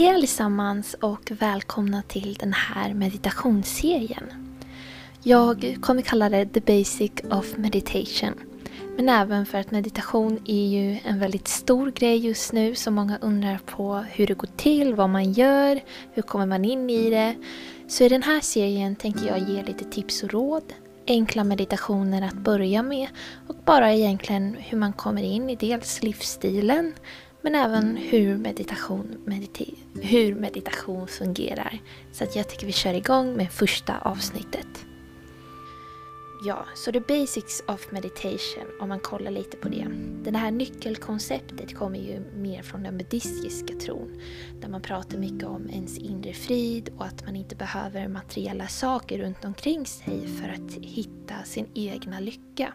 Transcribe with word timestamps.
Hej 0.00 0.08
allesammans 0.08 0.94
och 0.94 1.30
välkomna 1.30 2.02
till 2.02 2.34
den 2.34 2.52
här 2.52 2.94
meditationsserien. 2.94 4.56
Jag 5.22 5.76
kommer 5.80 6.02
kalla 6.02 6.28
det 6.28 6.46
The 6.46 6.60
Basic 6.60 7.12
of 7.30 7.56
Meditation. 7.56 8.34
Men 8.96 9.08
även 9.08 9.46
för 9.46 9.58
att 9.58 9.70
meditation 9.70 10.38
är 10.44 10.68
ju 10.68 10.98
en 11.04 11.18
väldigt 11.18 11.48
stor 11.48 11.90
grej 11.90 12.16
just 12.16 12.52
nu 12.52 12.74
så 12.74 12.90
många 12.90 13.18
undrar 13.20 13.58
på 13.58 14.04
hur 14.10 14.26
det 14.26 14.34
går 14.34 14.48
till, 14.56 14.94
vad 14.94 15.10
man 15.10 15.32
gör, 15.32 15.80
hur 16.12 16.22
kommer 16.22 16.46
man 16.46 16.64
in 16.64 16.90
i 16.90 17.10
det. 17.10 17.34
Så 17.88 18.04
i 18.04 18.08
den 18.08 18.22
här 18.22 18.40
serien 18.40 18.96
tänker 18.96 19.26
jag 19.26 19.48
ge 19.48 19.62
lite 19.62 19.84
tips 19.84 20.22
och 20.22 20.32
råd, 20.32 20.72
enkla 21.06 21.44
meditationer 21.44 22.22
att 22.22 22.34
börja 22.34 22.82
med 22.82 23.08
och 23.46 23.56
bara 23.64 23.92
egentligen 23.92 24.56
hur 24.58 24.78
man 24.78 24.92
kommer 24.92 25.22
in 25.22 25.50
i 25.50 25.56
dels 25.56 26.02
livsstilen 26.02 26.94
men 27.42 27.54
även 27.54 27.96
hur 27.96 28.36
meditation, 28.36 29.18
medite 29.24 29.64
hur 29.94 30.34
meditation 30.34 31.08
fungerar. 31.08 31.78
Så 32.12 32.24
att 32.24 32.36
jag 32.36 32.48
tycker 32.48 32.66
vi 32.66 32.72
kör 32.72 32.94
igång 32.94 33.36
med 33.36 33.52
första 33.52 33.98
avsnittet. 33.98 34.86
Ja, 36.42 36.66
så 36.74 36.92
the 36.92 37.00
basics 37.00 37.62
of 37.68 37.92
meditation, 37.92 38.64
om 38.80 38.88
man 38.88 39.00
kollar 39.00 39.30
lite 39.30 39.56
på 39.56 39.68
det. 39.68 39.86
Det 40.22 40.38
här 40.38 40.50
nyckelkonceptet 40.50 41.74
kommer 41.74 41.98
ju 41.98 42.20
mer 42.34 42.62
från 42.62 42.82
den 42.82 42.98
buddhistiska 42.98 43.74
tron. 43.74 44.20
Där 44.60 44.68
man 44.68 44.82
pratar 44.82 45.18
mycket 45.18 45.48
om 45.48 45.70
ens 45.70 45.98
inre 45.98 46.32
frid 46.32 46.90
och 46.98 47.04
att 47.04 47.26
man 47.26 47.36
inte 47.36 47.56
behöver 47.56 48.08
materiella 48.08 48.66
saker 48.66 49.18
runt 49.18 49.44
omkring 49.44 49.86
sig 49.86 50.26
för 50.26 50.48
att 50.48 50.84
hitta 50.84 51.34
sin 51.44 51.66
egna 51.74 52.20
lycka. 52.20 52.72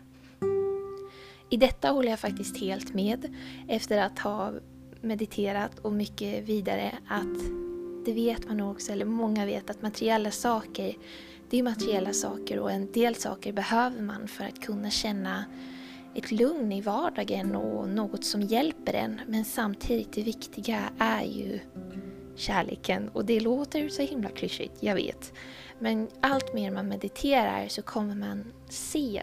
I 1.50 1.58
detta 1.58 1.90
håller 1.90 2.10
jag 2.10 2.20
faktiskt 2.20 2.58
helt 2.58 2.94
med 2.94 3.36
efter 3.68 3.98
att 3.98 4.20
ha 4.20 4.54
mediterat 5.02 5.80
och 5.80 5.94
mycket 5.94 6.44
vidare 6.44 6.92
att 7.08 7.40
det 8.06 8.14
vet 8.14 8.48
man 8.48 8.58
nog 8.58 8.72
också, 8.72 8.92
eller 8.92 9.06
många 9.06 9.46
vet 9.46 9.70
att 9.70 9.82
materiella 9.82 10.32
saker, 10.32 10.96
det 11.50 11.60
är 11.60 11.64
materiella 11.64 12.14
saker 12.14 12.60
och 12.60 12.72
en 12.72 12.92
del 12.92 13.16
saker 13.16 13.54
behöver 13.54 14.02
man 14.02 14.28
för 14.28 14.44
att 14.44 14.62
kunna 14.62 14.90
känna 14.90 15.46
ett 16.16 16.32
lugn 16.32 16.72
i 16.72 16.82
vardagen 16.82 17.56
och 17.56 17.90
något 17.90 18.26
som 18.26 18.42
hjälper 18.42 18.94
en. 18.94 19.22
Men 19.28 19.46
samtidigt 19.46 20.14
det 20.14 20.22
viktiga 20.22 20.90
är 21.00 21.24
ju 21.24 21.60
kärleken 22.36 23.10
och 23.10 23.26
det 23.26 23.40
låter 23.40 23.90
så 23.90 24.02
himla 24.02 24.30
klyschigt, 24.30 24.78
jag 24.80 24.96
vet. 24.96 25.34
Men 25.80 26.08
allt 26.22 26.54
mer 26.54 26.72
man 26.72 26.88
mediterar 26.88 27.68
så 27.68 27.82
kommer 27.82 28.16
man 28.16 28.54
se 28.70 29.22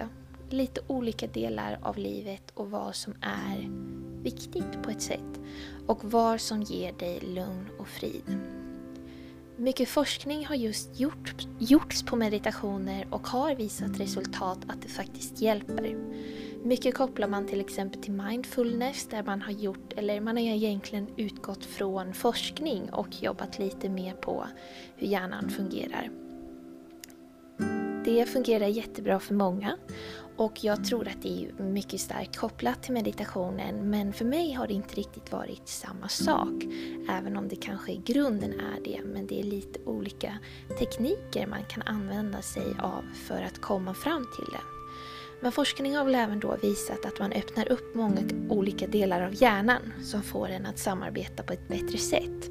lite 0.52 0.80
olika 0.86 1.26
delar 1.26 1.78
av 1.82 1.98
livet 1.98 2.50
och 2.54 2.70
vad 2.70 2.94
som 2.94 3.14
är 3.20 3.70
viktigt 4.22 4.82
på 4.82 4.90
ett 4.90 5.02
sätt 5.02 5.40
och 5.86 6.04
vad 6.04 6.40
som 6.40 6.62
ger 6.62 6.92
dig 6.92 7.20
lugn 7.20 7.68
och 7.78 7.88
frid. 7.88 8.38
Mycket 9.56 9.88
forskning 9.88 10.46
har 10.46 10.54
just 10.54 11.00
gjort, 11.00 11.46
gjorts 11.58 12.02
på 12.02 12.16
meditationer 12.16 13.06
och 13.10 13.26
har 13.28 13.54
visat 13.54 14.00
resultat 14.00 14.58
att 14.68 14.82
det 14.82 14.88
faktiskt 14.88 15.40
hjälper. 15.40 15.96
Mycket 16.64 16.94
kopplar 16.94 17.28
man 17.28 17.46
till 17.46 17.60
exempel 17.60 18.02
till 18.02 18.12
mindfulness 18.12 19.06
där 19.06 19.22
man 19.22 19.42
har 19.42 19.52
gjort, 19.52 19.92
eller 19.96 20.20
man 20.20 20.36
har 20.36 20.44
egentligen 20.44 21.06
utgått 21.16 21.64
från 21.64 22.14
forskning 22.14 22.92
och 22.92 23.22
jobbat 23.22 23.58
lite 23.58 23.88
mer 23.88 24.14
på 24.14 24.46
hur 24.96 25.06
hjärnan 25.06 25.50
fungerar. 25.50 26.10
Det 28.04 28.26
fungerar 28.26 28.66
jättebra 28.66 29.20
för 29.20 29.34
många 29.34 29.76
och 30.36 30.64
jag 30.64 30.84
tror 30.84 31.08
att 31.08 31.22
det 31.22 31.44
är 31.44 31.62
mycket 31.62 32.00
starkt 32.00 32.36
kopplat 32.36 32.82
till 32.82 32.92
meditationen 32.92 33.90
men 33.90 34.12
för 34.12 34.24
mig 34.24 34.52
har 34.52 34.66
det 34.66 34.74
inte 34.74 34.94
riktigt 34.94 35.32
varit 35.32 35.68
samma 35.68 36.08
sak. 36.08 36.64
Även 37.10 37.36
om 37.36 37.48
det 37.48 37.56
kanske 37.56 37.92
i 37.92 38.02
grunden 38.04 38.60
är 38.60 38.80
det 38.84 39.00
men 39.04 39.26
det 39.26 39.40
är 39.40 39.44
lite 39.44 39.80
olika 39.84 40.38
tekniker 40.78 41.46
man 41.46 41.64
kan 41.64 41.82
använda 41.82 42.42
sig 42.42 42.76
av 42.78 43.04
för 43.28 43.42
att 43.42 43.60
komma 43.60 43.94
fram 43.94 44.26
till 44.36 44.52
det. 44.52 44.60
Men 45.40 45.52
forskning 45.52 45.96
har 45.96 46.04
väl 46.04 46.14
även 46.14 46.40
då 46.40 46.56
visat 46.62 47.04
att 47.04 47.18
man 47.18 47.32
öppnar 47.32 47.72
upp 47.72 47.94
många 47.94 48.20
olika 48.48 48.86
delar 48.86 49.22
av 49.22 49.42
hjärnan 49.42 49.92
som 50.02 50.22
får 50.22 50.48
en 50.48 50.66
att 50.66 50.78
samarbeta 50.78 51.42
på 51.42 51.52
ett 51.52 51.68
bättre 51.68 51.98
sätt. 51.98 52.50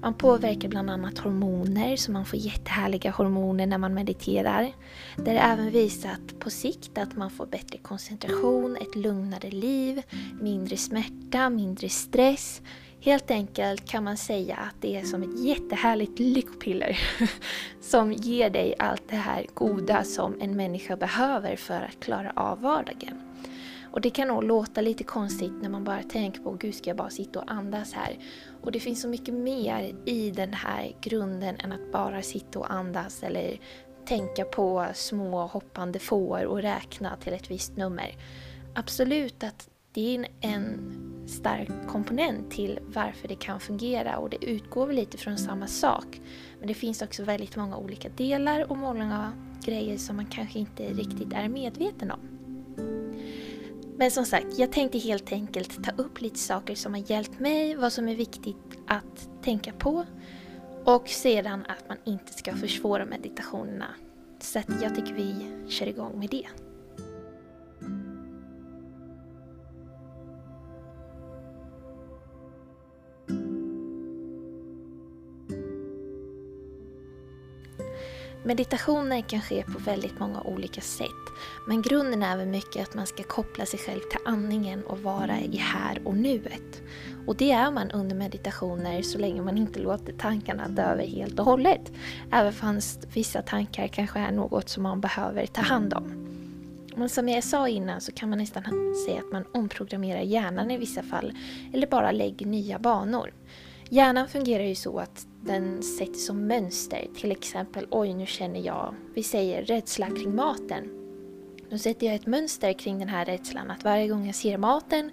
Man 0.00 0.14
påverkar 0.14 0.68
bland 0.68 0.90
annat 0.90 1.18
hormoner, 1.18 1.96
så 1.96 2.12
man 2.12 2.24
får 2.24 2.38
jättehärliga 2.38 3.10
hormoner 3.10 3.66
när 3.66 3.78
man 3.78 3.94
mediterar. 3.94 4.72
Det 5.16 5.30
är 5.30 5.52
även 5.52 5.70
visat 5.70 6.38
på 6.38 6.50
sikt 6.50 6.98
att 6.98 7.16
man 7.16 7.30
får 7.30 7.46
bättre 7.46 7.78
koncentration, 7.78 8.76
ett 8.76 8.96
lugnare 8.96 9.50
liv, 9.50 10.02
mindre 10.40 10.76
smärta, 10.76 11.50
mindre 11.50 11.88
stress. 11.88 12.62
Helt 13.00 13.30
enkelt 13.30 13.88
kan 13.88 14.04
man 14.04 14.16
säga 14.16 14.56
att 14.56 14.74
det 14.80 14.96
är 14.96 15.04
som 15.04 15.22
ett 15.22 15.44
jättehärligt 15.44 16.18
lyckopiller 16.18 17.00
som 17.80 18.12
ger 18.12 18.50
dig 18.50 18.74
allt 18.78 19.08
det 19.08 19.16
här 19.16 19.46
goda 19.54 20.04
som 20.04 20.40
en 20.40 20.56
människa 20.56 20.96
behöver 20.96 21.56
för 21.56 21.80
att 21.80 22.00
klara 22.00 22.32
av 22.36 22.60
vardagen. 22.60 23.27
Och 23.98 24.02
det 24.02 24.10
kan 24.10 24.28
nog 24.28 24.44
låta 24.44 24.80
lite 24.80 25.04
konstigt 25.04 25.52
när 25.62 25.68
man 25.68 25.84
bara 25.84 26.02
tänker 26.02 26.40
på 26.40 26.52
gud 26.52 26.74
ska 26.74 26.90
jag 26.90 26.96
bara 26.96 27.10
sitta 27.10 27.40
och 27.40 27.52
andas 27.52 27.92
här. 27.92 28.18
Och 28.62 28.72
det 28.72 28.80
finns 28.80 29.02
så 29.02 29.08
mycket 29.08 29.34
mer 29.34 29.94
i 30.04 30.30
den 30.30 30.52
här 30.52 30.96
grunden 31.00 31.56
än 31.58 31.72
att 31.72 31.92
bara 31.92 32.22
sitta 32.22 32.58
och 32.58 32.72
andas 32.72 33.22
eller 33.22 33.60
tänka 34.06 34.44
på 34.44 34.86
små 34.94 35.46
hoppande 35.46 35.98
får 35.98 36.44
och 36.44 36.62
räkna 36.62 37.16
till 37.16 37.32
ett 37.32 37.50
visst 37.50 37.76
nummer. 37.76 38.16
Absolut 38.74 39.44
att 39.44 39.68
det 39.92 40.16
är 40.16 40.26
en 40.40 40.92
stark 41.28 41.70
komponent 41.88 42.50
till 42.50 42.78
varför 42.82 43.28
det 43.28 43.36
kan 43.36 43.60
fungera 43.60 44.18
och 44.18 44.30
det 44.30 44.44
utgår 44.44 44.86
väl 44.86 44.96
lite 44.96 45.18
från 45.18 45.38
samma 45.38 45.66
sak. 45.66 46.20
Men 46.58 46.68
det 46.68 46.74
finns 46.74 47.02
också 47.02 47.24
väldigt 47.24 47.56
många 47.56 47.76
olika 47.76 48.08
delar 48.08 48.70
och 48.70 48.78
många 48.78 49.32
grejer 49.64 49.96
som 49.96 50.16
man 50.16 50.26
kanske 50.26 50.58
inte 50.58 50.82
riktigt 50.82 51.32
är 51.32 51.48
medveten 51.48 52.10
om. 52.10 52.37
Men 53.98 54.10
som 54.10 54.24
sagt, 54.24 54.58
jag 54.58 54.72
tänkte 54.72 54.98
helt 54.98 55.32
enkelt 55.32 55.84
ta 55.84 55.90
upp 56.02 56.20
lite 56.20 56.38
saker 56.38 56.74
som 56.74 56.94
har 56.94 57.10
hjälpt 57.10 57.40
mig, 57.40 57.74
vad 57.74 57.92
som 57.92 58.08
är 58.08 58.14
viktigt 58.14 58.56
att 58.86 59.28
tänka 59.42 59.72
på 59.72 60.04
och 60.84 61.08
sedan 61.08 61.64
att 61.68 61.88
man 61.88 61.98
inte 62.04 62.32
ska 62.32 62.56
försvåra 62.56 63.04
meditationerna. 63.04 63.94
Så 64.40 64.62
jag 64.82 64.94
tycker 64.94 65.14
vi 65.14 65.34
kör 65.68 65.86
igång 65.86 66.18
med 66.18 66.30
det. 66.30 66.46
Meditationer 78.48 79.20
kan 79.20 79.40
ske 79.40 79.62
på 79.62 79.78
väldigt 79.78 80.18
många 80.18 80.40
olika 80.40 80.80
sätt. 80.80 81.08
Men 81.66 81.82
grunden 81.82 82.22
är 82.22 82.36
väl 82.36 82.46
mycket 82.46 82.82
att 82.82 82.94
man 82.94 83.06
ska 83.06 83.22
koppla 83.22 83.66
sig 83.66 83.78
själv 83.78 84.00
till 84.00 84.18
andningen 84.24 84.84
och 84.84 84.98
vara 84.98 85.40
i 85.40 85.56
här 85.56 86.00
och 86.04 86.16
nuet. 86.16 86.82
Och 87.26 87.36
det 87.36 87.52
är 87.52 87.70
man 87.70 87.90
under 87.90 88.16
meditationer 88.16 89.02
så 89.02 89.18
länge 89.18 89.42
man 89.42 89.58
inte 89.58 89.80
låter 89.80 90.12
tankarna 90.12 90.68
dö 90.68 90.82
över 90.82 91.06
helt 91.06 91.38
och 91.38 91.44
hållet. 91.44 91.92
Även 92.32 92.52
fast 92.52 93.06
vissa 93.12 93.42
tankar 93.42 93.88
kanske 93.88 94.18
är 94.18 94.32
något 94.32 94.68
som 94.68 94.82
man 94.82 95.00
behöver 95.00 95.46
ta 95.46 95.62
hand 95.62 95.94
om. 95.94 96.28
Men 96.96 97.08
som 97.08 97.28
jag 97.28 97.44
sa 97.44 97.68
innan 97.68 98.00
så 98.00 98.12
kan 98.12 98.30
man 98.30 98.38
nästan 98.38 98.94
säga 99.06 99.20
att 99.20 99.32
man 99.32 99.44
omprogrammerar 99.52 100.20
hjärnan 100.20 100.70
i 100.70 100.76
vissa 100.76 101.02
fall. 101.02 101.32
Eller 101.72 101.86
bara 101.86 102.12
lägger 102.12 102.46
nya 102.46 102.78
banor. 102.78 103.32
Hjärnan 103.90 104.28
fungerar 104.28 104.64
ju 104.64 104.74
så 104.74 104.98
att 104.98 105.26
den 105.40 105.82
sätter 105.82 106.18
som 106.18 106.46
mönster, 106.46 107.06
till 107.16 107.32
exempel 107.32 107.86
oj 107.90 108.14
nu 108.14 108.26
känner 108.26 108.60
jag, 108.60 108.94
vi 109.14 109.22
säger 109.22 109.62
rädsla 109.62 110.06
kring 110.06 110.34
maten. 110.34 110.90
Då 111.70 111.78
sätter 111.78 112.06
jag 112.06 112.14
ett 112.14 112.26
mönster 112.26 112.72
kring 112.72 112.98
den 112.98 113.08
här 113.08 113.24
rädslan 113.24 113.70
att 113.70 113.84
varje 113.84 114.08
gång 114.08 114.26
jag 114.26 114.34
ser 114.34 114.58
maten 114.58 115.10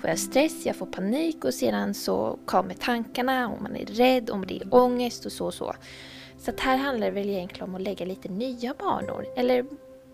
får 0.00 0.10
jag 0.10 0.18
stress, 0.18 0.66
jag 0.66 0.76
får 0.76 0.86
panik 0.86 1.44
och 1.44 1.54
sedan 1.54 1.94
så 1.94 2.38
kommer 2.46 2.74
tankarna 2.74 3.48
Om 3.48 3.62
man 3.62 3.76
är 3.76 3.86
rädd, 3.86 4.30
om 4.30 4.46
det 4.46 4.56
är 4.56 4.74
ångest 4.74 5.26
och 5.26 5.32
så 5.32 5.46
och 5.46 5.54
så. 5.54 5.74
Så 6.38 6.50
att 6.50 6.60
här 6.60 6.76
handlar 6.76 7.06
det 7.06 7.12
väl 7.12 7.28
egentligen 7.28 7.68
om 7.68 7.74
att 7.74 7.82
lägga 7.82 8.06
lite 8.06 8.28
nya 8.28 8.74
banor 8.78 9.26
eller 9.36 9.64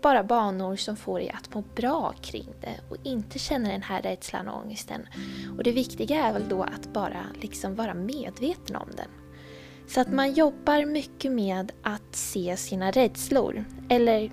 bara 0.05 0.23
banor 0.23 0.75
som 0.75 0.95
får 0.95 1.19
dig 1.19 1.29
att 1.29 1.53
må 1.53 1.63
bra 1.75 2.13
kring 2.21 2.47
det 2.61 2.79
och 2.89 2.97
inte 3.03 3.39
känna 3.39 3.69
den 3.69 3.81
här 3.81 4.01
rädslan 4.01 4.47
och 4.47 4.65
ångesten. 4.65 5.01
Och 5.57 5.63
det 5.63 5.71
viktiga 5.71 6.25
är 6.25 6.33
väl 6.33 6.49
då 6.49 6.63
att 6.63 6.93
bara 6.93 7.25
liksom 7.41 7.75
vara 7.75 7.93
medveten 7.93 8.75
om 8.75 8.89
den. 8.97 9.07
Så 9.87 10.01
att 10.01 10.11
man 10.11 10.33
jobbar 10.33 10.85
mycket 10.85 11.31
med 11.31 11.71
att 11.81 12.15
se 12.15 12.57
sina 12.57 12.91
rädslor 12.91 13.65
eller 13.89 14.31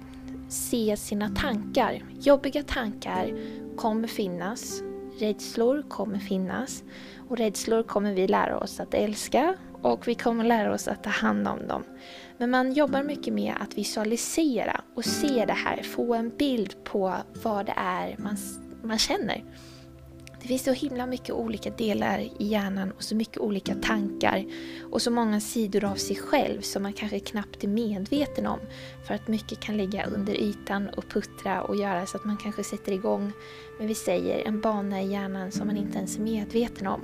se 0.48 0.96
sina 0.96 1.28
tankar. 1.28 2.04
Jobbiga 2.20 2.62
tankar 2.62 3.38
kommer 3.76 4.08
finnas, 4.08 4.82
rädslor 5.18 5.82
kommer 5.88 6.18
finnas 6.18 6.84
och 7.28 7.36
rädslor 7.36 7.82
kommer 7.82 8.14
vi 8.14 8.28
lära 8.28 8.58
oss 8.58 8.80
att 8.80 8.94
älska 8.94 9.54
och 9.82 10.08
vi 10.08 10.14
kommer 10.14 10.44
lära 10.44 10.74
oss 10.74 10.88
att 10.88 11.04
ta 11.04 11.10
hand 11.10 11.48
om 11.48 11.66
dem. 11.66 11.84
Men 12.38 12.50
man 12.50 12.72
jobbar 12.72 13.02
mycket 13.02 13.34
med 13.34 13.54
att 13.60 13.78
visualisera 13.78 14.80
och 14.94 15.04
se 15.04 15.44
det 15.46 15.52
här, 15.52 15.82
få 15.82 16.14
en 16.14 16.30
bild 16.36 16.84
på 16.84 17.14
vad 17.42 17.66
det 17.66 17.74
är 17.76 18.16
man, 18.18 18.36
man 18.82 18.98
känner. 18.98 19.44
Det 20.42 20.48
finns 20.48 20.64
så 20.64 20.72
himla 20.72 21.06
mycket 21.06 21.30
olika 21.30 21.70
delar 21.70 22.18
i 22.18 22.46
hjärnan 22.46 22.92
och 22.92 23.02
så 23.02 23.14
mycket 23.14 23.38
olika 23.38 23.74
tankar 23.74 24.44
och 24.90 25.02
så 25.02 25.10
många 25.10 25.40
sidor 25.40 25.84
av 25.84 25.94
sig 25.94 26.16
själv 26.16 26.60
som 26.60 26.82
man 26.82 26.92
kanske 26.92 27.20
knappt 27.20 27.64
är 27.64 27.68
medveten 27.68 28.46
om. 28.46 28.58
För 29.06 29.14
att 29.14 29.28
mycket 29.28 29.60
kan 29.60 29.76
ligga 29.76 30.06
under 30.06 30.34
ytan 30.34 30.88
och 30.88 31.08
puttra 31.08 31.62
och 31.62 31.76
göra 31.76 32.06
så 32.06 32.16
att 32.16 32.24
man 32.24 32.36
kanske 32.36 32.64
sätter 32.64 32.92
igång, 32.92 33.32
men 33.78 33.86
vi 33.86 33.94
säger 33.94 34.46
en 34.46 34.60
bana 34.60 35.02
i 35.02 35.12
hjärnan 35.12 35.52
som 35.52 35.66
man 35.66 35.76
inte 35.76 35.98
ens 35.98 36.16
är 36.16 36.22
medveten 36.22 36.86
om. 36.86 37.00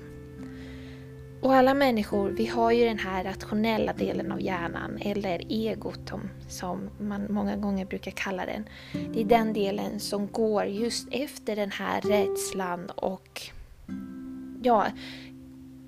Och 1.40 1.54
alla 1.54 1.74
människor, 1.74 2.30
vi 2.30 2.46
har 2.46 2.70
ju 2.70 2.84
den 2.84 2.98
här 2.98 3.24
rationella 3.24 3.92
delen 3.92 4.32
av 4.32 4.40
hjärnan, 4.40 4.98
eller 5.00 5.42
egot 5.48 6.12
som 6.48 6.90
man 7.00 7.26
många 7.30 7.56
gånger 7.56 7.84
brukar 7.84 8.10
kalla 8.10 8.46
den. 8.46 8.68
Det 9.12 9.20
är 9.20 9.24
den 9.24 9.52
delen 9.52 10.00
som 10.00 10.26
går 10.26 10.64
just 10.64 11.08
efter 11.10 11.56
den 11.56 11.70
här 11.70 12.00
rädslan 12.00 12.90
och 12.90 13.42
ja, 14.62 14.86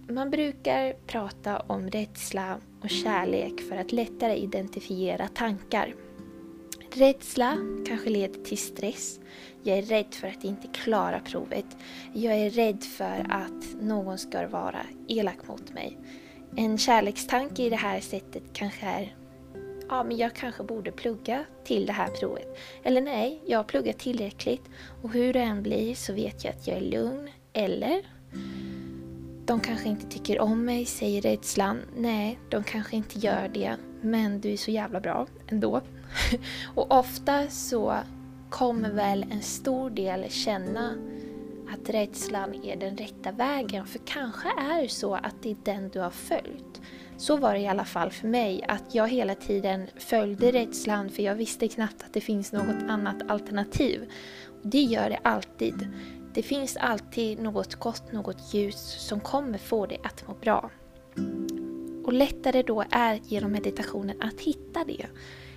man 0.08 0.30
brukar 0.30 0.92
prata 1.06 1.58
om 1.58 1.90
rädsla 1.90 2.56
och 2.82 2.90
kärlek 2.90 3.60
för 3.68 3.76
att 3.76 3.92
lättare 3.92 4.36
identifiera 4.36 5.28
tankar. 5.28 5.94
Rädsla 6.92 7.56
kanske 7.86 8.10
leder 8.10 8.44
till 8.44 8.58
stress. 8.58 9.20
Jag 9.62 9.78
är 9.78 9.82
rädd 9.82 10.14
för 10.14 10.28
att 10.28 10.44
inte 10.44 10.68
klara 10.68 11.20
provet. 11.20 11.66
Jag 12.12 12.34
är 12.34 12.50
rädd 12.50 12.84
för 12.84 13.26
att 13.30 13.82
någon 13.82 14.18
ska 14.18 14.48
vara 14.48 14.86
elak 15.08 15.48
mot 15.48 15.72
mig. 15.72 15.98
En 16.56 16.78
kärlekstanke 16.78 17.62
i 17.62 17.70
det 17.70 17.76
här 17.76 18.00
sättet 18.00 18.42
kanske 18.52 18.86
är 18.86 19.16
ja, 19.88 20.04
men 20.04 20.16
jag 20.16 20.34
kanske 20.34 20.62
borde 20.62 20.92
plugga 20.92 21.44
till 21.64 21.86
det 21.86 21.92
här 21.92 22.08
provet. 22.08 22.58
Eller 22.82 23.00
nej, 23.00 23.42
jag 23.46 23.58
har 23.58 23.64
pluggat 23.64 23.98
tillräckligt 23.98 24.64
och 25.02 25.12
hur 25.12 25.32
det 25.32 25.40
än 25.40 25.62
blir 25.62 25.94
så 25.94 26.12
vet 26.12 26.44
jag 26.44 26.54
att 26.54 26.66
jag 26.66 26.76
är 26.76 26.80
lugn. 26.80 27.28
Eller 27.52 28.02
de 29.44 29.60
kanske 29.60 29.88
inte 29.88 30.06
tycker 30.06 30.40
om 30.40 30.64
mig, 30.64 30.84
säger 30.84 31.22
rädslan. 31.22 31.78
Nej, 31.96 32.38
de 32.48 32.64
kanske 32.64 32.96
inte 32.96 33.18
gör 33.18 33.50
det, 33.54 33.76
men 34.02 34.40
du 34.40 34.52
är 34.52 34.56
så 34.56 34.70
jävla 34.70 35.00
bra 35.00 35.26
ändå. 35.48 35.80
och 36.74 36.98
ofta 36.98 37.48
så 37.48 37.96
kommer 38.50 38.90
väl 38.90 39.26
en 39.30 39.42
stor 39.42 39.90
del 39.90 40.30
känna 40.30 40.94
att 41.72 41.90
rädslan 41.90 42.64
är 42.64 42.76
den 42.76 42.96
rätta 42.96 43.32
vägen. 43.32 43.86
För 43.86 44.00
kanske 44.04 44.48
är 44.48 44.82
det 44.82 44.88
så 44.88 45.14
att 45.14 45.34
det 45.42 45.50
är 45.50 45.56
den 45.64 45.88
du 45.88 46.00
har 46.00 46.10
följt. 46.10 46.80
Så 47.16 47.36
var 47.36 47.54
det 47.54 47.60
i 47.60 47.68
alla 47.68 47.84
fall 47.84 48.10
för 48.10 48.28
mig, 48.28 48.64
att 48.68 48.94
jag 48.94 49.08
hela 49.08 49.34
tiden 49.34 49.86
följde 49.96 50.52
rädslan 50.52 51.10
för 51.10 51.22
jag 51.22 51.34
visste 51.34 51.68
knappt 51.68 52.02
att 52.02 52.12
det 52.12 52.20
finns 52.20 52.52
något 52.52 52.82
annat 52.88 53.30
alternativ. 53.30 54.10
Det 54.62 54.82
gör 54.82 55.10
det 55.10 55.18
alltid. 55.22 55.88
Det 56.34 56.42
finns 56.42 56.76
alltid 56.76 57.40
något 57.40 57.74
gott, 57.74 58.12
något 58.12 58.54
ljus 58.54 59.06
som 59.08 59.20
kommer 59.20 59.58
få 59.58 59.86
dig 59.86 60.00
att 60.04 60.28
må 60.28 60.34
bra. 60.34 60.70
Och 62.04 62.12
lättare 62.12 62.62
då 62.62 62.84
är 62.90 63.20
genom 63.24 63.52
meditationen 63.52 64.22
att 64.22 64.40
hitta 64.40 64.84
det. 64.84 65.06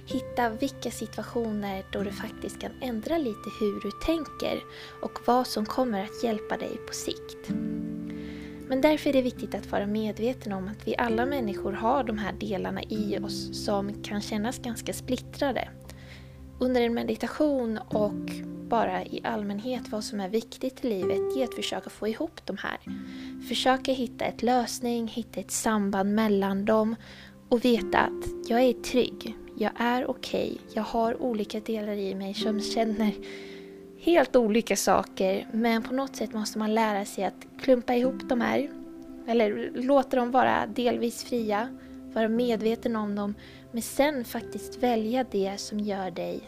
Hitta 0.06 0.50
vilka 0.50 0.92
situationer 0.92 1.86
då 1.92 2.04
du 2.04 2.12
faktiskt 2.12 2.60
kan 2.60 2.72
ändra 2.82 3.18
lite 3.18 3.50
hur 3.60 3.82
du 3.82 3.92
tänker 3.92 4.64
och 5.02 5.20
vad 5.26 5.48
som 5.48 5.66
kommer 5.66 6.04
att 6.04 6.24
hjälpa 6.24 6.58
dig 6.58 6.78
på 6.88 6.94
sikt. 6.94 7.50
Men 8.68 8.82
därför 8.82 9.10
är 9.10 9.14
det 9.14 9.22
viktigt 9.22 9.56
att 9.56 9.72
vara 9.72 9.86
medveten 9.86 10.54
om 10.54 10.68
att 10.68 10.88
vi 10.88 10.98
alla 10.98 11.26
människor 11.26 11.72
har 11.72 12.04
de 12.04 12.18
här 12.18 12.34
delarna 12.34 12.84
i 12.84 13.20
oss 13.20 13.66
som 13.66 14.04
kan 14.04 14.22
kännas 14.22 14.60
ganska 14.60 14.94
splittrade. 14.94 15.70
Under 16.60 16.82
en 16.82 16.94
meditation 16.94 17.78
och 17.78 18.32
bara 18.70 19.06
i 19.06 19.22
allmänhet 19.24 19.90
vad 19.90 20.04
som 20.04 20.20
är 20.20 20.30
viktigt 20.30 20.86
i 20.86 20.90
livet 20.90 21.38
är 21.38 21.44
att 21.44 21.56
försöka 21.56 21.90
få 21.90 22.08
ihop 22.08 22.42
de 22.46 22.58
här. 22.58 22.78
Försöka 23.48 23.92
hitta 23.92 24.26
ett 24.26 24.44
lösning, 24.44 25.08
hitta 25.08 25.40
ett 25.40 25.52
samband 25.52 26.16
mellan 26.16 26.66
dem 26.66 26.96
och 27.50 27.66
veta 27.66 28.00
att 28.00 28.50
jag 28.50 28.62
är 28.62 28.74
trygg, 28.74 29.38
jag 29.64 29.72
är 29.76 30.10
okej, 30.10 30.52
okay, 30.52 30.74
jag 30.74 30.84
har 30.84 31.22
olika 31.22 31.60
delar 31.60 31.94
i 31.94 32.16
mig 32.16 32.34
som 32.34 32.62
känner 32.62 33.14
helt 34.00 34.36
olika 34.36 34.76
saker. 34.76 35.48
Men 35.52 35.84
på 35.84 35.94
något 35.94 36.16
sätt 36.16 36.34
måste 36.34 36.60
man 36.60 36.74
lära 36.74 37.06
sig 37.06 37.24
att 37.24 37.46
klumpa 37.62 37.96
ihop 37.96 38.30
de 38.30 38.42
här. 38.42 38.70
Eller 39.28 39.72
låta 39.76 40.18
dem 40.18 40.32
vara 40.32 40.68
delvis 40.68 41.24
fria, 41.24 41.78
vara 42.14 42.28
medveten 42.28 42.96
om 42.96 43.16
dem. 43.16 43.36
Men 43.72 43.82
sen 43.82 44.26
faktiskt 44.26 44.84
välja 44.84 45.26
det 45.32 45.60
som 45.60 45.80
gör 45.80 46.12
dig, 46.12 46.42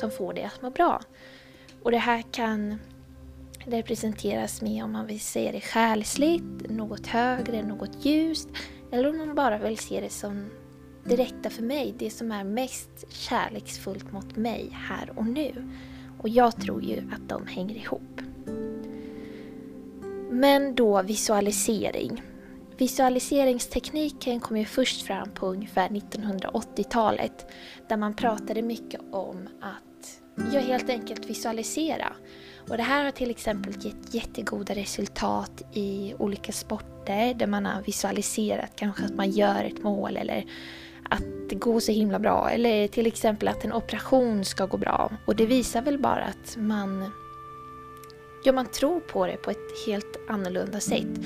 som 0.00 0.10
får 0.10 0.32
dig 0.32 0.44
att 0.44 0.62
må 0.62 0.70
bra. 0.70 1.00
Och 1.82 1.90
det 1.90 1.98
här 1.98 2.22
kan 2.22 2.78
representeras 3.58 4.62
med 4.62 4.84
om 4.84 4.92
man 4.92 5.06
vill 5.06 5.20
se 5.20 5.52
det 5.52 5.60
själsligt, 5.60 6.70
något 6.70 7.06
högre, 7.06 7.62
något 7.62 8.04
ljust. 8.04 8.48
Eller 8.92 9.08
om 9.08 9.18
man 9.18 9.34
bara 9.34 9.58
vill 9.58 9.78
se 9.78 10.00
det 10.00 10.10
som 10.10 10.50
det 11.08 11.16
rätta 11.16 11.50
för 11.50 11.62
mig, 11.62 11.94
det 11.98 12.10
som 12.10 12.32
är 12.32 12.44
mest 12.44 13.12
kärleksfullt 13.12 14.12
mot 14.12 14.36
mig 14.36 14.68
här 14.72 15.12
och 15.16 15.26
nu. 15.26 15.68
Och 16.18 16.28
jag 16.28 16.60
tror 16.60 16.82
ju 16.82 16.98
att 16.98 17.28
de 17.28 17.46
hänger 17.46 17.74
ihop. 17.74 18.20
Men 20.30 20.74
då 20.74 21.02
visualisering. 21.02 22.22
Visualiseringstekniken 22.76 24.40
kom 24.40 24.56
ju 24.56 24.64
först 24.64 25.02
fram 25.02 25.30
på 25.30 25.46
ungefär 25.46 25.88
1980-talet 25.88 27.46
där 27.88 27.96
man 27.96 28.14
pratade 28.14 28.62
mycket 28.62 29.00
om 29.12 29.48
att 29.60 30.20
jag 30.54 30.60
helt 30.60 30.90
enkelt 30.90 31.30
visualisera. 31.30 32.12
Och 32.68 32.76
det 32.76 32.82
här 32.82 33.04
har 33.04 33.10
till 33.10 33.30
exempel 33.30 33.72
gett 33.86 34.14
jättegoda 34.14 34.74
resultat 34.74 35.62
i 35.72 36.14
olika 36.18 36.52
sporter 36.52 37.34
där 37.34 37.46
man 37.46 37.66
har 37.66 37.82
visualiserat 37.82 38.72
kanske 38.76 39.04
att 39.04 39.14
man 39.14 39.30
gör 39.30 39.64
ett 39.64 39.82
mål 39.82 40.16
eller 40.16 40.44
att 41.08 41.48
det 41.48 41.54
går 41.54 41.80
så 41.80 41.92
himla 41.92 42.18
bra. 42.18 42.50
Eller 42.50 42.88
till 42.88 43.06
exempel 43.06 43.48
att 43.48 43.64
en 43.64 43.72
operation 43.72 44.44
ska 44.44 44.66
gå 44.66 44.76
bra. 44.76 45.12
Och 45.26 45.36
det 45.36 45.46
visar 45.46 45.82
väl 45.82 45.98
bara 45.98 46.24
att 46.24 46.56
man, 46.56 47.10
ja, 48.44 48.52
man 48.52 48.66
tror 48.66 49.00
på 49.00 49.26
det 49.26 49.36
på 49.36 49.50
ett 49.50 49.86
helt 49.86 50.16
annorlunda 50.28 50.80
sätt. 50.80 51.20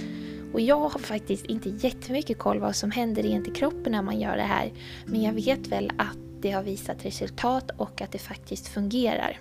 Och 0.52 0.60
jag 0.60 0.88
har 0.88 0.98
faktiskt 0.98 1.46
inte 1.46 1.68
jättemycket 1.68 2.38
koll 2.38 2.60
vad 2.60 2.76
som 2.76 2.90
händer 2.90 3.22
rent 3.22 3.48
i 3.48 3.50
kroppen 3.50 3.92
när 3.92 4.02
man 4.02 4.20
gör 4.20 4.36
det 4.36 4.42
här. 4.42 4.72
Men 5.06 5.22
jag 5.22 5.32
vet 5.32 5.66
väl 5.66 5.92
att 5.98 6.18
det 6.40 6.50
har 6.50 6.62
visat 6.62 7.04
resultat 7.04 7.70
och 7.76 8.02
att 8.02 8.12
det 8.12 8.18
faktiskt 8.18 8.68
fungerar. 8.68 9.38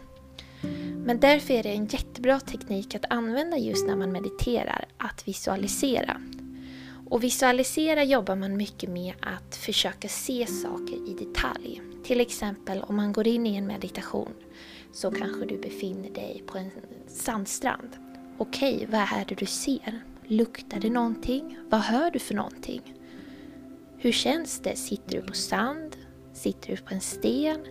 Men 1.06 1.20
därför 1.20 1.54
är 1.54 1.64
det 1.64 1.70
en 1.70 1.86
jättebra 1.86 2.40
teknik 2.40 2.96
att 2.96 3.06
använda 3.10 3.58
just 3.58 3.88
när 3.88 3.96
man 3.96 4.12
mediterar, 4.12 4.86
att 4.98 5.28
visualisera. 5.28 6.22
Och 7.12 7.24
visualisera 7.24 8.04
jobbar 8.04 8.36
man 8.36 8.58
mycket 8.58 8.90
med 8.90 9.14
att 9.22 9.56
försöka 9.56 10.08
se 10.08 10.48
saker 10.48 11.10
i 11.10 11.26
detalj. 11.26 11.82
Till 12.04 12.22
exempel 12.22 12.82
om 12.82 12.96
man 12.96 13.14
går 13.14 13.28
in 13.28 13.48
i 13.48 13.56
en 13.56 13.68
meditation 13.68 14.34
så 14.94 15.12
kanske 15.12 15.46
du 15.46 15.58
befinner 15.58 16.10
dig 16.10 16.44
på 16.48 16.58
en 16.58 16.72
sandstrand. 17.08 17.90
Okej, 18.38 18.88
vad 18.92 19.02
är 19.02 19.26
det 19.28 19.36
du 19.36 19.46
ser? 19.46 20.02
Luktar 20.28 20.80
det 20.80 20.90
någonting? 20.90 21.58
Vad 21.70 21.82
hör 21.82 22.12
du 22.12 22.20
för 22.20 22.34
någonting? 22.34 22.94
Hur 23.98 24.12
känns 24.12 24.60
det? 24.60 24.76
Sitter 24.76 25.12
du 25.12 25.22
på 25.22 25.34
sand? 25.34 25.96
Sitter 26.34 26.70
du 26.70 26.78
på 26.78 26.94
en 26.94 27.02
sten? 27.02 27.66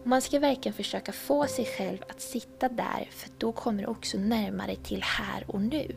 Och 0.00 0.06
man 0.06 0.22
ska 0.22 0.38
verkligen 0.38 0.74
försöka 0.76 1.12
få 1.12 1.46
sig 1.46 1.64
själv 1.64 1.98
att 2.08 2.20
sitta 2.20 2.68
där 2.68 3.08
för 3.10 3.30
då 3.38 3.52
kommer 3.52 3.82
du 3.82 3.88
också 3.88 4.18
närmare 4.18 4.76
till 4.76 5.02
här 5.02 5.44
och 5.46 5.60
nu. 5.60 5.96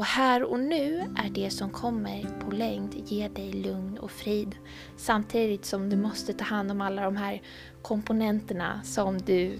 Och 0.00 0.06
här 0.06 0.42
och 0.42 0.60
nu 0.60 1.00
är 1.16 1.30
det 1.30 1.50
som 1.50 1.70
kommer 1.70 2.40
på 2.40 2.50
längd 2.50 2.94
ge 3.06 3.28
dig 3.28 3.52
lugn 3.52 3.98
och 3.98 4.10
frid. 4.10 4.54
Samtidigt 4.96 5.64
som 5.64 5.90
du 5.90 5.96
måste 5.96 6.32
ta 6.32 6.44
hand 6.44 6.70
om 6.70 6.80
alla 6.80 7.02
de 7.02 7.16
här 7.16 7.42
komponenterna 7.82 8.80
som 8.84 9.18
du 9.18 9.58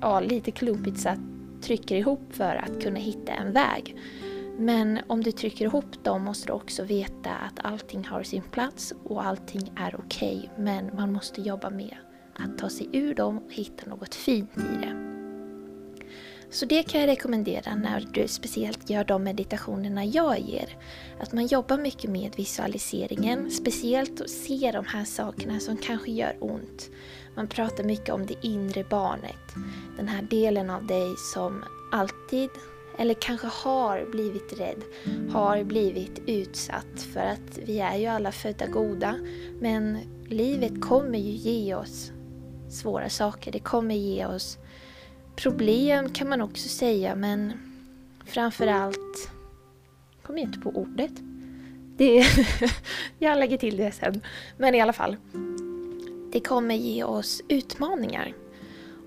ja, 0.00 0.20
lite 0.20 0.50
klumpigt 0.50 0.98
satt 0.98 1.18
trycker 1.62 1.96
ihop 1.96 2.20
för 2.30 2.54
att 2.54 2.82
kunna 2.82 2.98
hitta 2.98 3.32
en 3.32 3.52
väg. 3.52 3.96
Men 4.58 4.98
om 5.06 5.22
du 5.22 5.32
trycker 5.32 5.64
ihop 5.64 6.04
dem 6.04 6.22
måste 6.22 6.46
du 6.46 6.52
också 6.52 6.84
veta 6.84 7.30
att 7.30 7.64
allting 7.64 8.04
har 8.04 8.22
sin 8.22 8.42
plats 8.42 8.94
och 9.04 9.26
allting 9.26 9.72
är 9.76 9.96
okej. 9.98 10.50
Okay, 10.52 10.64
men 10.64 10.90
man 10.96 11.12
måste 11.12 11.40
jobba 11.40 11.70
med 11.70 11.96
att 12.34 12.58
ta 12.58 12.68
sig 12.68 12.88
ur 12.92 13.14
dem 13.14 13.38
och 13.38 13.52
hitta 13.52 13.90
något 13.90 14.14
fint 14.14 14.56
i 14.56 14.86
det. 14.86 15.13
Så 16.50 16.66
det 16.66 16.82
kan 16.82 17.00
jag 17.00 17.08
rekommendera 17.08 17.74
när 17.74 18.08
du 18.12 18.28
speciellt 18.28 18.90
gör 18.90 19.04
de 19.04 19.24
meditationerna 19.24 20.04
jag 20.04 20.40
ger. 20.40 20.68
Att 21.20 21.32
man 21.32 21.46
jobbar 21.46 21.78
mycket 21.78 22.10
med 22.10 22.32
visualiseringen, 22.36 23.50
speciellt 23.50 24.20
att 24.20 24.30
se 24.30 24.70
de 24.72 24.84
här 24.86 25.04
sakerna 25.04 25.60
som 25.60 25.76
kanske 25.76 26.10
gör 26.10 26.36
ont. 26.40 26.90
Man 27.36 27.48
pratar 27.48 27.84
mycket 27.84 28.14
om 28.14 28.26
det 28.26 28.34
inre 28.42 28.84
barnet. 28.84 29.54
Den 29.96 30.08
här 30.08 30.22
delen 30.22 30.70
av 30.70 30.86
dig 30.86 31.14
som 31.32 31.64
alltid, 31.92 32.50
eller 32.98 33.14
kanske 33.14 33.46
har 33.46 34.06
blivit 34.10 34.60
rädd, 34.60 34.82
har 35.30 35.64
blivit 35.64 36.22
utsatt. 36.26 37.02
För 37.12 37.20
att 37.20 37.58
vi 37.66 37.80
är 37.80 37.96
ju 37.96 38.06
alla 38.06 38.32
födda 38.32 38.66
goda, 38.66 39.14
men 39.60 39.98
livet 40.28 40.80
kommer 40.80 41.18
ju 41.18 41.30
ge 41.30 41.74
oss 41.74 42.12
svåra 42.70 43.08
saker. 43.08 43.52
Det 43.52 43.58
kommer 43.58 43.94
ge 43.94 44.26
oss 44.26 44.58
problem 45.36 46.08
kan 46.08 46.28
man 46.28 46.40
också 46.40 46.68
säga 46.68 47.14
men 47.14 47.52
framförallt, 48.26 49.30
kommer 50.22 50.38
jag 50.38 50.48
inte 50.48 50.58
på 50.58 50.70
ordet. 50.70 51.12
Det, 51.96 52.26
jag 53.18 53.38
lägger 53.38 53.56
till 53.56 53.76
det 53.76 53.92
sen. 53.92 54.20
Men 54.56 54.74
i 54.74 54.80
alla 54.80 54.92
fall. 54.92 55.16
Det 56.32 56.40
kommer 56.40 56.74
ge 56.74 57.04
oss 57.04 57.42
utmaningar. 57.48 58.34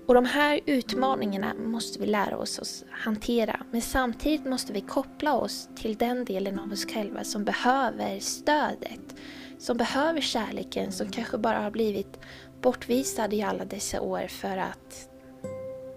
Och 0.06 0.14
de 0.14 0.24
här 0.24 0.60
utmaningarna 0.66 1.54
måste 1.54 2.00
vi 2.00 2.06
lära 2.06 2.36
oss 2.36 2.58
att 2.58 2.84
hantera. 2.90 3.60
Men 3.70 3.82
samtidigt 3.82 4.46
måste 4.46 4.72
vi 4.72 4.80
koppla 4.80 5.34
oss 5.34 5.68
till 5.76 5.96
den 5.96 6.24
delen 6.24 6.58
av 6.58 6.72
oss 6.72 6.86
själva 6.86 7.24
som 7.24 7.44
behöver 7.44 8.20
stödet. 8.20 9.16
Som 9.58 9.76
behöver 9.76 10.20
kärleken, 10.20 10.92
som 10.92 11.10
kanske 11.10 11.38
bara 11.38 11.58
har 11.58 11.70
blivit 11.70 12.20
bortvisad 12.62 13.34
i 13.34 13.42
alla 13.42 13.64
dessa 13.64 14.00
år 14.00 14.26
för 14.28 14.56
att 14.56 15.07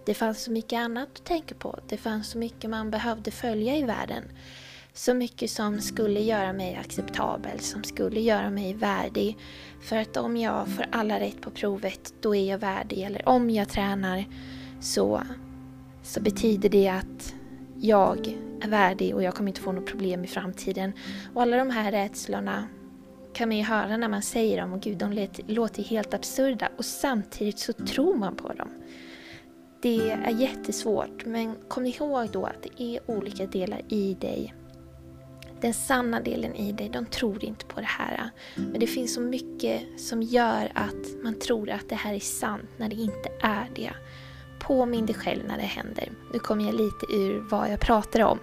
det 0.06 0.14
fanns 0.14 0.44
så 0.44 0.52
mycket 0.52 0.80
annat 0.80 1.10
att 1.14 1.26
tänka 1.26 1.56
på. 1.56 1.80
Det 1.88 1.98
fanns 1.98 2.30
så 2.30 2.38
mycket 2.38 2.70
man 2.70 2.92
behövde 2.92 3.32
följa 3.32 3.78
i 3.78 3.84
världen. 3.84 4.24
Så 4.94 5.14
mycket 5.14 5.52
som 5.52 5.82
skulle 5.82 6.20
göra 6.20 6.54
mig 6.54 6.76
acceptabel, 6.76 7.60
som 7.60 7.84
skulle 7.84 8.20
göra 8.20 8.50
mig 8.50 8.74
värdig. 8.74 9.38
För 9.82 9.98
att 9.98 10.18
om 10.18 10.38
jag 10.38 10.68
får 10.68 10.86
alla 10.92 11.20
rätt 11.20 11.42
på 11.42 11.52
provet, 11.52 12.14
då 12.22 12.36
är 12.36 12.50
jag 12.50 12.58
värdig. 12.58 13.00
Eller 13.00 13.30
om 13.30 13.50
jag 13.50 13.70
tränar 13.70 14.26
så, 14.82 15.24
så 16.04 16.22
betyder 16.22 16.70
det 16.70 16.88
att 16.88 17.34
jag 17.80 18.38
är 18.62 18.70
värdig 18.70 19.16
och 19.16 19.24
jag 19.24 19.36
kommer 19.36 19.50
inte 19.50 19.62
få 19.62 19.72
något 19.72 19.86
problem 19.86 20.24
i 20.24 20.28
framtiden. 20.28 20.94
Och 21.34 21.42
alla 21.42 21.58
de 21.58 21.70
här 21.70 21.92
rädslorna 21.92 22.68
kan 23.34 23.50
man 23.50 23.58
ju 23.58 23.64
höra 23.64 23.98
när 23.98 24.08
man 24.08 24.22
säger 24.22 24.62
dem 24.62 24.74
och 24.74 24.82
gud, 24.82 24.98
de 24.98 25.28
låter 25.48 25.84
helt 25.84 26.14
absurda 26.14 26.70
och 26.78 26.86
samtidigt 26.86 27.60
så 27.60 27.74
tror 27.74 28.18
man 28.18 28.36
på 28.36 28.54
dem. 28.54 28.70
Det 29.82 30.12
är 30.12 30.30
jättesvårt 30.30 31.26
men 31.26 31.56
kom 31.68 31.86
ihåg 31.86 32.30
då 32.32 32.46
att 32.46 32.64
det 32.64 32.84
är 32.84 33.00
olika 33.12 33.46
delar 33.46 33.82
i 33.90 34.14
dig 34.14 34.54
den 35.62 35.74
sanna 35.74 36.22
delen 36.22 36.56
i 36.56 36.72
dig, 36.72 36.90
de 36.90 37.06
tror 37.06 37.44
inte 37.44 37.66
på 37.66 37.80
det 37.80 37.86
här. 37.86 38.30
Men 38.56 38.80
det 38.80 38.88
finns 38.88 39.14
så 39.14 39.22
mycket 39.22 39.82
som 39.98 40.22
gör 40.22 40.72
att 40.76 41.24
man 41.24 41.40
tror 41.40 41.70
att 41.70 41.90
det 41.90 41.96
här 41.96 42.14
är 42.14 42.20
sant 42.20 42.70
när 42.78 42.90
det 42.90 42.96
inte 42.96 43.30
är 43.42 43.70
det. 43.76 43.92
Påminn 44.60 45.06
dig 45.06 45.16
själv 45.16 45.44
när 45.48 45.58
det 45.58 45.64
händer. 45.64 46.12
Nu 46.34 46.40
kommer 46.40 46.66
jag 46.66 46.74
lite 46.76 47.06
ur 47.14 47.40
vad 47.50 47.72
jag 47.72 47.80
pratar 47.80 48.20
om. 48.20 48.40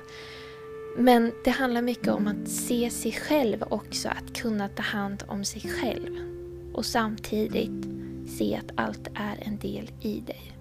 Men 0.97 1.33
det 1.45 1.51
handlar 1.51 1.83
mycket 1.83 2.09
om 2.09 2.27
att 2.27 2.49
se 2.49 2.91
sig 2.91 3.13
själv 3.13 3.65
också, 3.71 4.09
att 4.09 4.37
kunna 4.37 4.69
ta 4.69 4.83
hand 4.83 5.25
om 5.29 5.45
sig 5.45 5.61
själv. 5.71 6.17
Och 6.75 6.87
samtidigt 6.87 7.87
se 8.39 8.57
att 8.57 8.73
allt 8.75 9.09
är 9.15 9.39
en 9.47 9.59
del 9.59 9.91
i 10.01 10.21
dig. 10.21 10.58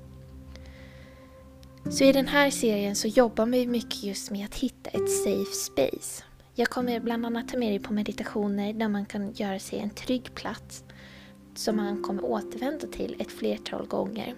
Så 1.89 2.03
i 2.03 2.11
den 2.11 2.27
här 2.27 2.49
serien 2.49 2.95
så 2.95 3.07
jobbar 3.07 3.45
vi 3.45 3.67
mycket 3.67 4.03
just 4.03 4.31
med 4.31 4.45
att 4.45 4.55
hitta 4.55 4.89
ett 4.89 5.09
safe 5.09 5.51
space. 5.51 6.23
Jag 6.55 6.67
kommer 6.69 6.99
bland 6.99 7.25
annat 7.25 7.47
ta 7.47 7.57
med 7.57 7.71
dig 7.71 7.79
på 7.79 7.93
meditationer 7.93 8.73
där 8.73 8.87
man 8.87 9.05
kan 9.05 9.31
göra 9.33 9.59
sig 9.59 9.79
en 9.79 9.89
trygg 9.89 10.35
plats 10.35 10.83
som 11.55 11.75
man 11.75 12.03
kommer 12.03 12.25
återvända 12.25 12.87
till 12.87 13.15
ett 13.19 13.31
flertal 13.31 13.87
gånger. 13.87 14.35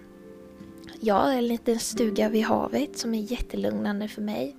Jag 0.99 1.15
har 1.15 1.33
en 1.33 1.47
liten 1.47 1.79
stuga 1.79 2.29
vid 2.29 2.43
havet 2.43 2.97
som 2.97 3.13
är 3.13 3.31
jättelugnande 3.31 4.07
för 4.07 4.21
mig. 4.21 4.55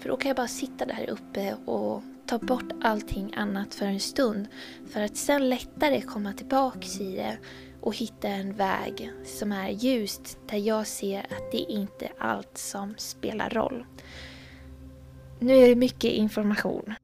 För 0.00 0.08
då 0.08 0.16
kan 0.16 0.28
jag 0.28 0.36
bara 0.36 0.48
sitta 0.48 0.86
där 0.86 1.10
uppe 1.10 1.54
och 1.64 2.02
ta 2.26 2.38
bort 2.38 2.72
allting 2.82 3.34
annat 3.36 3.74
för 3.74 3.86
en 3.86 4.00
stund. 4.00 4.46
För 4.86 5.00
att 5.00 5.16
sen 5.16 5.48
lättare 5.48 6.00
komma 6.00 6.32
tillbaks 6.32 7.00
i 7.00 7.16
det 7.16 7.38
och 7.82 7.96
hitta 7.96 8.28
en 8.28 8.52
väg 8.52 9.10
som 9.24 9.52
är 9.52 9.70
ljust 9.70 10.38
där 10.46 10.58
jag 10.58 10.86
ser 10.86 11.18
att 11.18 11.52
det 11.52 11.58
inte 11.58 12.04
är 12.04 12.12
allt 12.18 12.58
som 12.58 12.94
spelar 12.98 13.50
roll. 13.50 13.86
Nu 15.38 15.56
är 15.56 15.68
det 15.68 15.76
mycket 15.76 16.12
information. 16.12 16.94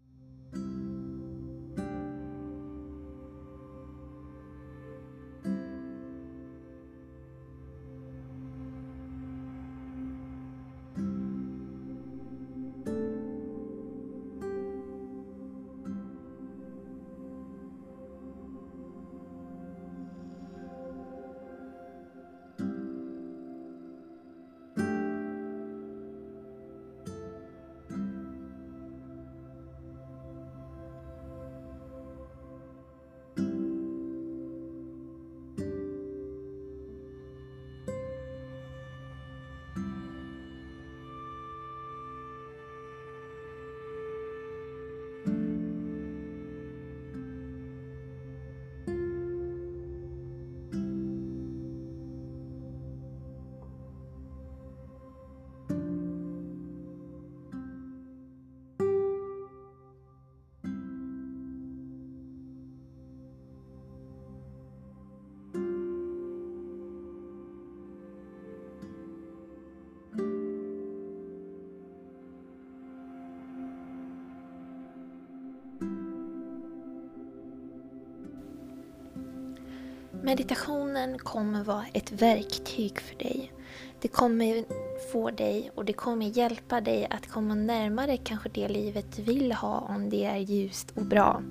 Meditationen 80.29 81.19
kommer 81.19 81.65
vara 81.65 81.85
ett 81.93 82.13
verktyg 82.13 83.01
för 83.01 83.17
dig. 83.19 83.53
Det 84.01 84.09
kommer 84.09 84.65
få 85.13 85.31
dig 85.31 85.71
och 85.75 85.85
det 85.85 85.93
kommer 85.93 86.27
hjälpa 86.27 86.81
dig 86.81 87.07
att 87.11 87.27
komma 87.27 87.55
närmare 87.55 88.17
kanske 88.17 88.49
det 88.49 88.69
livet 88.69 89.17
du 89.17 89.23
vill 89.23 89.53
ha 89.53 89.79
om 89.79 90.11
det 90.11 90.25
är 90.25 90.37
ljust 90.37 90.93
och 90.97 91.05
bra. 91.05 91.43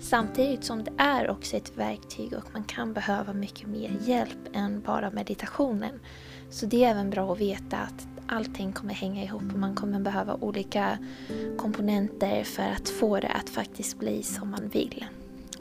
Samtidigt 0.00 0.64
som 0.64 0.84
det 0.84 0.92
är 0.98 1.30
också 1.30 1.56
ett 1.56 1.76
verktyg 1.76 2.32
och 2.32 2.52
man 2.52 2.64
kan 2.64 2.92
behöva 2.92 3.32
mycket 3.32 3.68
mer 3.68 3.96
hjälp 4.00 4.48
än 4.52 4.80
bara 4.80 5.10
meditationen. 5.10 6.00
Så 6.50 6.66
det 6.66 6.84
är 6.84 6.90
även 6.90 7.10
bra 7.10 7.32
att 7.32 7.40
veta 7.40 7.76
att 7.76 8.08
allting 8.26 8.72
kommer 8.72 8.94
hänga 8.94 9.24
ihop 9.24 9.52
och 9.52 9.58
man 9.58 9.74
kommer 9.74 10.00
behöva 10.00 10.34
olika 10.34 10.98
komponenter 11.58 12.44
för 12.44 12.62
att 12.62 12.88
få 12.88 13.20
det 13.20 13.28
att 13.28 13.50
faktiskt 13.50 13.98
bli 13.98 14.22
som 14.22 14.50
man 14.50 14.68
vill. 14.68 15.04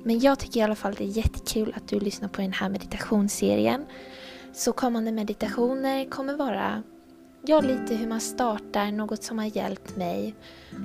Men 0.08 0.20
jag 0.20 0.40
tycker 0.40 0.60
i 0.60 0.64
alla 0.64 0.76
fall 0.76 0.94
det 0.98 1.04
är 1.04 1.18
jättekul 1.18 1.74
att 1.78 1.88
du 1.88 2.00
lyssnar 2.00 2.30
på 2.30 2.42
den 2.42 2.54
här 2.54 2.70
meditationsserien. 2.70 3.86
Så 4.54 4.74
kommande 4.74 5.12
meditationer 5.12 6.10
kommer 6.10 6.38
vara 6.38 6.84
ja, 7.46 7.62
lite 7.62 7.96
hur 7.96 8.08
man 8.08 8.22
startar, 8.22 8.92
något 8.92 9.24
som 9.24 9.38
har 9.38 9.58
hjälpt 9.58 9.96
mig. 9.96 10.36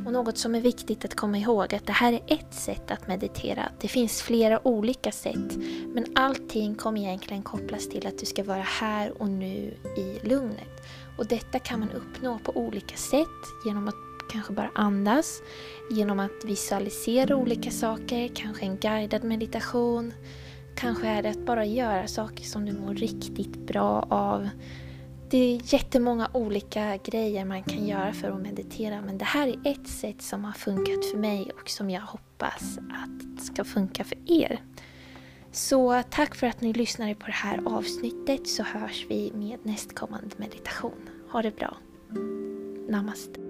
Och 0.06 0.12
något 0.12 0.38
som 0.38 0.54
är 0.54 0.60
viktigt 0.60 1.04
att 1.04 1.14
komma 1.14 1.38
ihåg 1.38 1.74
att 1.74 1.86
det 1.86 1.92
här 1.92 2.12
är 2.12 2.20
ett 2.26 2.54
sätt 2.54 2.90
att 2.90 3.08
meditera. 3.08 3.68
Det 3.80 3.88
finns 3.88 4.22
flera 4.22 4.66
olika 4.68 5.12
sätt. 5.12 5.56
Men 5.94 6.06
allting 6.14 6.74
kommer 6.74 7.00
egentligen 7.00 7.42
kopplas 7.42 7.88
till 7.88 8.06
att 8.06 8.18
du 8.18 8.26
ska 8.26 8.44
vara 8.44 8.62
här 8.62 9.22
och 9.22 9.28
nu 9.28 9.74
i 9.96 10.18
lugnet. 10.22 10.86
Och 11.18 11.26
detta 11.26 11.58
kan 11.58 11.80
man 11.80 11.90
uppnå 11.90 12.38
på 12.38 12.56
olika 12.56 12.96
sätt 12.96 13.28
genom 13.64 13.88
att 13.88 14.11
kanske 14.32 14.52
bara 14.52 14.70
andas 14.74 15.42
genom 15.90 16.20
att 16.20 16.44
visualisera 16.44 17.36
olika 17.36 17.70
saker, 17.70 18.28
kanske 18.34 18.64
en 18.64 18.76
guidad 18.76 19.24
meditation. 19.24 20.12
Kanske 20.76 21.06
är 21.06 21.22
det 21.22 21.30
att 21.30 21.46
bara 21.46 21.64
göra 21.64 22.08
saker 22.08 22.44
som 22.44 22.66
du 22.66 22.72
mår 22.72 22.94
riktigt 22.94 23.66
bra 23.66 24.06
av. 24.10 24.48
Det 25.30 25.38
är 25.38 25.74
jättemånga 25.74 26.30
olika 26.32 26.96
grejer 26.96 27.44
man 27.44 27.62
kan 27.62 27.86
göra 27.86 28.12
för 28.12 28.28
att 28.30 28.40
meditera 28.40 29.02
men 29.02 29.18
det 29.18 29.24
här 29.24 29.48
är 29.48 29.70
ett 29.70 29.88
sätt 29.88 30.22
som 30.22 30.44
har 30.44 30.52
funkat 30.52 31.04
för 31.10 31.18
mig 31.18 31.50
och 31.62 31.70
som 31.70 31.90
jag 31.90 32.00
hoppas 32.02 32.78
att 32.78 33.44
ska 33.44 33.64
funka 33.64 34.04
för 34.04 34.18
er. 34.26 34.60
Så 35.52 36.02
tack 36.10 36.34
för 36.34 36.46
att 36.46 36.60
ni 36.60 36.72
lyssnade 36.72 37.14
på 37.14 37.26
det 37.26 37.32
här 37.32 37.60
avsnittet 37.66 38.48
så 38.48 38.62
hörs 38.62 39.06
vi 39.08 39.32
med 39.34 39.58
nästkommande 39.62 40.36
meditation. 40.36 41.08
Ha 41.30 41.42
det 41.42 41.56
bra. 41.56 41.76
Namaste. 42.88 43.41